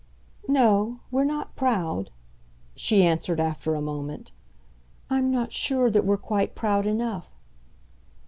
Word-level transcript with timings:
"No, 0.47 1.01
we're 1.11 1.23
not 1.25 1.55
proud," 1.55 2.09
she 2.75 3.03
answered 3.05 3.39
after 3.39 3.75
a 3.75 3.83
moment. 3.83 4.31
"I'm 5.11 5.29
not 5.29 5.53
sure 5.53 5.91
that 5.91 6.03
we're 6.05 6.17
quite 6.17 6.55
proud 6.55 6.87
enough." 6.87 7.35